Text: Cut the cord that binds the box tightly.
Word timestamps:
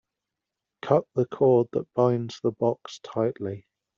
Cut 0.81 1.05
the 1.13 1.27
cord 1.27 1.67
that 1.73 1.93
binds 1.93 2.39
the 2.41 2.51
box 2.51 2.97
tightly. 3.03 3.67